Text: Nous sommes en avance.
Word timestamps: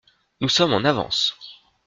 Nous 0.39 0.49
sommes 0.49 0.73
en 0.73 0.83
avance. 0.83 1.37